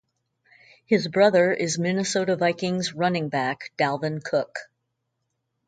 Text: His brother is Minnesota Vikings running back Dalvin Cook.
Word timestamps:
His 0.87 1.07
brother 1.07 1.53
is 1.53 1.77
Minnesota 1.77 2.35
Vikings 2.35 2.91
running 2.93 3.29
back 3.29 3.71
Dalvin 3.77 4.23
Cook. 4.23 4.57